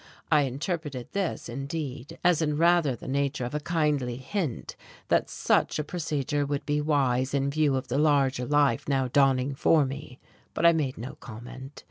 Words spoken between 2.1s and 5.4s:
as in rather the nature of a kindly hint that